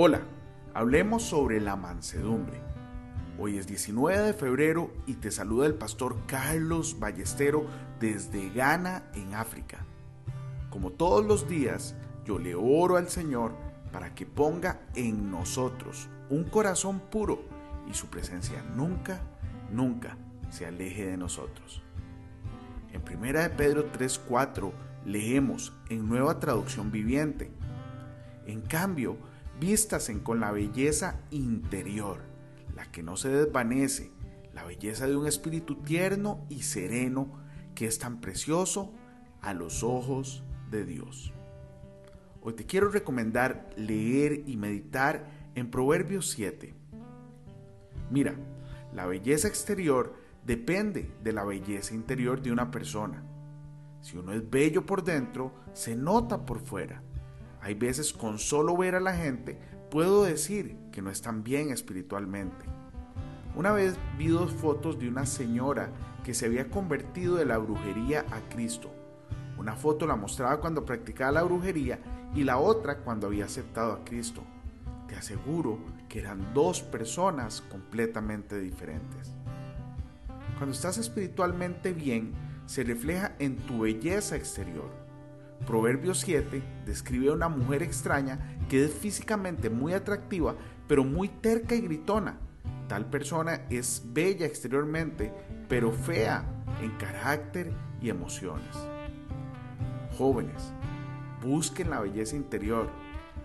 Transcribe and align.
Hola, 0.00 0.20
hablemos 0.74 1.24
sobre 1.24 1.60
la 1.60 1.74
mansedumbre. 1.74 2.60
Hoy 3.36 3.58
es 3.58 3.66
19 3.66 4.26
de 4.26 4.32
febrero 4.32 4.92
y 5.06 5.14
te 5.14 5.32
saluda 5.32 5.66
el 5.66 5.74
pastor 5.74 6.24
Carlos 6.28 7.00
Ballestero 7.00 7.66
desde 7.98 8.48
Ghana, 8.50 9.10
en 9.16 9.34
África. 9.34 9.84
Como 10.70 10.92
todos 10.92 11.26
los 11.26 11.48
días, 11.48 11.96
yo 12.24 12.38
le 12.38 12.54
oro 12.54 12.96
al 12.96 13.08
Señor 13.08 13.56
para 13.90 14.14
que 14.14 14.24
ponga 14.24 14.82
en 14.94 15.32
nosotros 15.32 16.08
un 16.30 16.44
corazón 16.44 17.00
puro 17.00 17.42
y 17.90 17.94
su 17.94 18.06
presencia 18.06 18.62
nunca, 18.76 19.20
nunca 19.72 20.16
se 20.48 20.64
aleje 20.64 21.06
de 21.06 21.16
nosotros. 21.16 21.82
En 22.92 23.02
1 23.02 23.40
de 23.40 23.50
Pedro 23.50 23.90
3:4 23.90 24.70
leemos 25.04 25.72
en 25.88 26.08
nueva 26.08 26.38
traducción 26.38 26.92
viviente. 26.92 27.50
En 28.46 28.60
cambio, 28.60 29.18
vístasen 29.60 30.20
con 30.20 30.40
la 30.40 30.52
belleza 30.52 31.20
interior, 31.30 32.20
la 32.74 32.90
que 32.90 33.02
no 33.02 33.16
se 33.16 33.28
desvanece, 33.28 34.10
la 34.54 34.64
belleza 34.64 35.06
de 35.06 35.16
un 35.16 35.26
espíritu 35.26 35.76
tierno 35.76 36.44
y 36.48 36.62
sereno 36.62 37.32
que 37.74 37.86
es 37.86 37.98
tan 37.98 38.20
precioso 38.20 38.92
a 39.40 39.54
los 39.54 39.82
ojos 39.82 40.42
de 40.70 40.84
Dios. 40.84 41.32
Hoy 42.40 42.54
te 42.54 42.66
quiero 42.66 42.90
recomendar 42.90 43.70
leer 43.76 44.42
y 44.46 44.56
meditar 44.56 45.28
en 45.54 45.70
Proverbios 45.70 46.30
7. 46.30 46.74
Mira, 48.10 48.34
la 48.92 49.06
belleza 49.06 49.48
exterior 49.48 50.14
depende 50.46 51.10
de 51.22 51.32
la 51.32 51.44
belleza 51.44 51.94
interior 51.94 52.40
de 52.40 52.52
una 52.52 52.70
persona. 52.70 53.22
Si 54.00 54.16
uno 54.16 54.32
es 54.32 54.48
bello 54.48 54.86
por 54.86 55.04
dentro, 55.04 55.52
se 55.72 55.94
nota 55.94 56.46
por 56.46 56.60
fuera. 56.60 57.02
Hay 57.68 57.74
veces 57.74 58.14
con 58.14 58.38
solo 58.38 58.74
ver 58.78 58.94
a 58.94 59.00
la 59.00 59.12
gente 59.12 59.58
puedo 59.90 60.24
decir 60.24 60.78
que 60.90 61.02
no 61.02 61.10
están 61.10 61.44
bien 61.44 61.68
espiritualmente. 61.68 62.64
Una 63.54 63.72
vez 63.72 63.98
vi 64.16 64.28
dos 64.28 64.52
fotos 64.52 64.98
de 64.98 65.06
una 65.06 65.26
señora 65.26 65.90
que 66.24 66.32
se 66.32 66.46
había 66.46 66.70
convertido 66.70 67.36
de 67.36 67.44
la 67.44 67.58
brujería 67.58 68.24
a 68.30 68.40
Cristo. 68.48 68.90
Una 69.58 69.76
foto 69.76 70.06
la 70.06 70.16
mostraba 70.16 70.62
cuando 70.62 70.86
practicaba 70.86 71.30
la 71.30 71.42
brujería 71.42 71.98
y 72.34 72.42
la 72.42 72.56
otra 72.56 73.00
cuando 73.00 73.26
había 73.26 73.44
aceptado 73.44 73.92
a 73.92 74.02
Cristo. 74.02 74.42
Te 75.06 75.16
aseguro 75.16 75.78
que 76.08 76.20
eran 76.20 76.54
dos 76.54 76.80
personas 76.80 77.60
completamente 77.70 78.58
diferentes. 78.58 79.34
Cuando 80.56 80.74
estás 80.74 80.96
espiritualmente 80.96 81.92
bien, 81.92 82.32
se 82.64 82.82
refleja 82.82 83.36
en 83.38 83.56
tu 83.56 83.80
belleza 83.80 84.36
exterior. 84.36 85.07
Proverbio 85.66 86.14
7 86.14 86.62
describe 86.86 87.28
a 87.28 87.34
una 87.34 87.48
mujer 87.48 87.82
extraña 87.82 88.38
que 88.68 88.84
es 88.84 88.92
físicamente 88.92 89.70
muy 89.70 89.92
atractiva, 89.92 90.54
pero 90.86 91.04
muy 91.04 91.28
terca 91.28 91.74
y 91.74 91.80
gritona. 91.80 92.38
Tal 92.88 93.10
persona 93.10 93.66
es 93.68 94.02
bella 94.06 94.46
exteriormente, 94.46 95.32
pero 95.68 95.92
fea 95.92 96.44
en 96.80 96.90
carácter 96.92 97.72
y 98.00 98.08
emociones. 98.08 98.76
Jóvenes, 100.16 100.72
busquen 101.42 101.90
la 101.90 102.00
belleza 102.00 102.36
interior. 102.36 102.88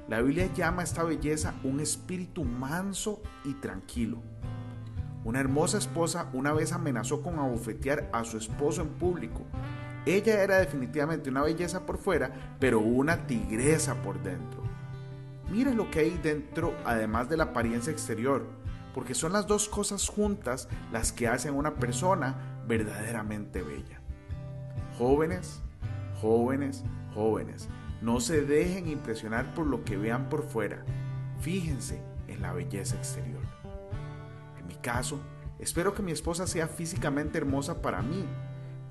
La 0.08 0.22
Biblia 0.22 0.52
llama 0.54 0.82
a 0.82 0.86
esta 0.86 1.04
belleza 1.04 1.56
un 1.64 1.80
espíritu 1.80 2.44
manso 2.44 3.22
y 3.44 3.54
tranquilo. 3.56 4.22
Una 5.26 5.40
hermosa 5.40 5.78
esposa 5.78 6.30
una 6.34 6.52
vez 6.52 6.74
amenazó 6.74 7.22
con 7.22 7.40
abofetear 7.40 8.10
a 8.12 8.26
su 8.26 8.38
esposo 8.38 8.82
en 8.82 8.90
público. 8.90 9.42
Ella 10.06 10.42
era 10.44 10.58
definitivamente 10.58 11.30
una 11.30 11.44
belleza 11.44 11.86
por 11.86 11.98
fuera, 11.98 12.32
pero 12.60 12.80
una 12.80 13.26
tigresa 13.26 13.96
por 14.02 14.22
dentro. 14.22 14.62
Mire 15.50 15.74
lo 15.74 15.90
que 15.90 16.00
hay 16.00 16.20
dentro 16.22 16.74
además 16.86 17.30
de 17.30 17.38
la 17.38 17.46
apariencia 17.46 17.92
exterior, 17.92 18.46
porque 18.94 19.14
son 19.14 19.34
las 19.34 19.48
dos 19.48 19.70
cosas 19.70 20.08
juntas 20.08 20.68
las 20.92 21.12
que 21.12 21.28
hacen 21.28 21.56
una 21.56 21.76
persona 21.76 22.36
verdaderamente 22.68 23.62
bella. 23.62 24.02
Jóvenes, 24.98 25.62
jóvenes, 26.22 26.84
jóvenes, 27.14 27.70
no 28.02 28.20
se 28.20 28.42
dejen 28.42 28.88
impresionar 28.88 29.54
por 29.54 29.66
lo 29.66 29.84
que 29.84 29.98
vean 29.98 30.30
por 30.30 30.44
fuera. 30.44 30.84
Fíjense 31.40 32.02
en 32.28 32.42
la 32.42 32.54
belleza 32.54 32.96
exterior 32.96 33.42
caso, 34.84 35.20
espero 35.58 35.96
que 35.96 36.04
mi 36.04 36.12
esposa 36.12 36.46
sea 36.46 36.68
físicamente 36.68 37.40
hermosa 37.40 37.82
para 37.82 38.04
mí, 38.04 38.24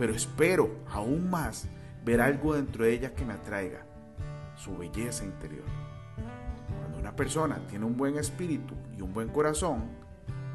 pero 0.03 0.17
espero 0.17 0.69
aún 0.91 1.31
más 1.31 1.69
ver 2.05 2.21
algo 2.21 2.55
dentro 2.55 2.83
de 2.83 2.93
ella 2.93 3.15
que 3.15 3.25
me 3.25 3.35
atraiga, 3.35 3.87
su 4.57 4.77
belleza 4.77 5.25
interior. 5.25 5.63
Cuando 6.81 6.99
una 6.99 7.15
persona 7.15 7.61
tiene 7.71 7.85
un 7.85 7.97
buen 7.97 8.19
espíritu 8.19 8.75
y 8.99 9.01
un 9.01 9.15
buen 9.15 9.29
corazón, 9.29 9.85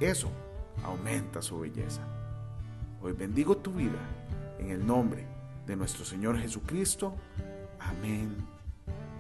eso 0.02 0.30
aumenta 0.84 1.42
su 1.42 1.62
belleza. 1.62 2.02
Hoy 3.02 3.14
bendigo 3.14 3.56
tu 3.56 3.72
vida 3.72 4.02
en 4.60 4.70
el 4.72 4.86
nombre 4.86 5.26
de 5.66 5.78
nuestro 5.78 6.04
Señor 6.04 6.38
Jesucristo. 6.38 7.16
Amén 7.80 8.36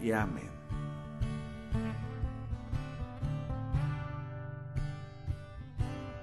y 0.02 0.12
amén. 0.12 0.57